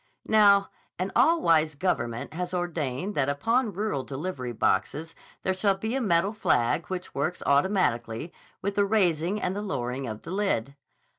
[0.25, 5.93] Now, an all wise government has ordained that upon rural delivery boxes there shall be
[5.93, 8.33] a metal flag which works automatically
[8.63, 10.75] with the raising and the lowering of the lid.